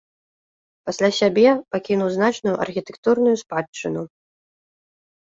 [0.89, 4.01] Пасля сябе пакінуў значную архітэктурную спадчыну.